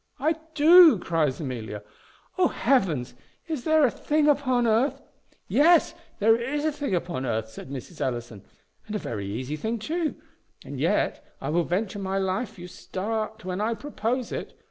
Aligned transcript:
"I 0.19 0.33
do!" 0.55 0.97
cries 0.97 1.39
Amelia: 1.39 1.83
"O 2.35 2.47
Heavens! 2.47 3.13
is 3.47 3.65
there 3.65 3.85
a 3.85 3.91
thing 3.91 4.27
upon 4.27 4.65
earth" 4.65 4.99
"Yes, 5.47 5.93
there 6.17 6.35
is 6.35 6.65
a 6.65 6.71
thing 6.71 6.95
upon 6.95 7.23
earth," 7.23 7.49
said 7.49 7.69
Mrs. 7.69 8.01
Ellison, 8.01 8.43
"and 8.87 8.95
a 8.95 8.97
very 8.97 9.27
easy 9.29 9.55
thing 9.55 9.77
too; 9.77 10.15
and 10.65 10.79
yet 10.79 11.23
I 11.39 11.49
will 11.49 11.65
venture 11.65 11.99
my 11.99 12.17
life 12.17 12.57
you 12.57 12.67
start 12.67 13.45
when 13.45 13.61
I 13.61 13.75
propose 13.75 14.31
it. 14.31 14.57